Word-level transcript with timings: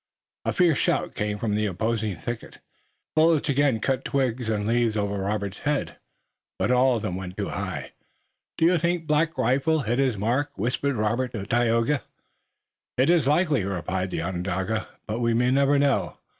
A 0.45 0.51
fierce 0.51 0.79
shout 0.79 1.13
came 1.13 1.37
from 1.37 1.53
the 1.53 1.67
opposing 1.67 2.15
thicket, 2.15 2.55
and 2.55 2.55
a 2.55 2.57
half 2.57 2.57
dozen 2.57 2.73
shots 2.73 2.73
were 2.73 2.93
fired. 2.95 3.15
Bullets 3.45 3.49
again 3.49 3.79
cut 3.81 4.03
twigs 4.03 4.49
and 4.49 4.65
leaves 4.67 4.97
over 4.97 5.17
Robert's 5.19 5.59
head, 5.59 5.97
but 6.57 6.71
all 6.71 6.95
of 6.95 7.03
them 7.03 7.15
went 7.15 7.37
too 7.37 7.49
high. 7.49 7.91
"Do 8.57 8.65
you 8.65 8.79
think 8.79 9.05
Black 9.05 9.37
Rifle 9.37 9.81
hit 9.81 9.99
his 9.99 10.17
mark?" 10.17 10.53
whispered 10.57 10.95
Robert 10.95 11.33
to 11.33 11.45
Tayoga. 11.45 12.01
"It 12.97 13.11
is 13.11 13.27
likely," 13.27 13.63
replied 13.63 14.09
the 14.09 14.23
Onondaga, 14.23 14.87
"but 15.05 15.19
we 15.19 15.35
may 15.35 15.51
never 15.51 15.77
know. 15.77 16.17